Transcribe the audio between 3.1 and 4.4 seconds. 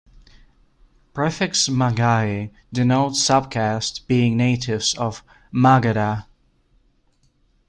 subcaste being